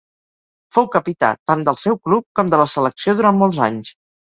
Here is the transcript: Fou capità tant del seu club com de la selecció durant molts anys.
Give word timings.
Fou 0.77 0.87
capità 0.95 1.29
tant 1.51 1.67
del 1.69 1.79
seu 1.83 1.99
club 2.09 2.27
com 2.41 2.51
de 2.55 2.63
la 2.65 2.67
selecció 2.79 3.17
durant 3.23 3.41
molts 3.45 3.65
anys. 3.71 3.97